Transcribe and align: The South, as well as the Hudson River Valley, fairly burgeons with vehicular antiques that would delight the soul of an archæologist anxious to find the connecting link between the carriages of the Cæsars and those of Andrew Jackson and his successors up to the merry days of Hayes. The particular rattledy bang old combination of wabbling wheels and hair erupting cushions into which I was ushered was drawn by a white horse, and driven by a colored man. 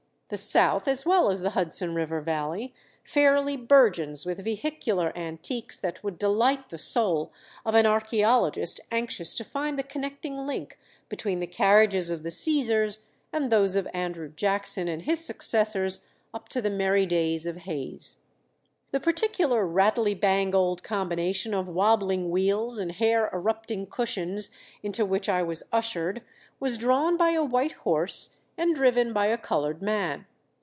The 0.33 0.37
South, 0.37 0.87
as 0.87 1.05
well 1.05 1.29
as 1.29 1.41
the 1.41 1.49
Hudson 1.49 1.93
River 1.93 2.21
Valley, 2.21 2.73
fairly 3.03 3.57
burgeons 3.57 4.25
with 4.25 4.41
vehicular 4.45 5.11
antiques 5.13 5.77
that 5.77 6.01
would 6.05 6.17
delight 6.17 6.69
the 6.69 6.77
soul 6.77 7.33
of 7.65 7.75
an 7.75 7.83
archæologist 7.85 8.79
anxious 8.93 9.35
to 9.35 9.43
find 9.43 9.77
the 9.77 9.83
connecting 9.83 10.37
link 10.37 10.79
between 11.09 11.39
the 11.39 11.47
carriages 11.47 12.09
of 12.09 12.23
the 12.23 12.29
Cæsars 12.29 12.99
and 13.33 13.51
those 13.51 13.75
of 13.75 13.89
Andrew 13.93 14.29
Jackson 14.29 14.87
and 14.87 15.01
his 15.01 15.19
successors 15.25 16.05
up 16.33 16.47
to 16.47 16.61
the 16.61 16.69
merry 16.69 17.05
days 17.05 17.45
of 17.45 17.57
Hayes. 17.63 18.21
The 18.91 19.01
particular 19.01 19.67
rattledy 19.67 20.13
bang 20.17 20.55
old 20.55 20.81
combination 20.81 21.53
of 21.53 21.67
wabbling 21.67 22.29
wheels 22.31 22.79
and 22.79 22.93
hair 22.93 23.29
erupting 23.33 23.87
cushions 23.87 24.49
into 24.81 25.05
which 25.05 25.27
I 25.27 25.43
was 25.43 25.63
ushered 25.73 26.21
was 26.57 26.77
drawn 26.77 27.17
by 27.17 27.31
a 27.31 27.43
white 27.43 27.73
horse, 27.73 28.37
and 28.57 28.75
driven 28.75 29.11
by 29.11 29.25
a 29.27 29.37
colored 29.37 29.81
man. 29.81 30.23